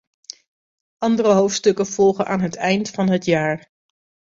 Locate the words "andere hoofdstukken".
0.99-1.85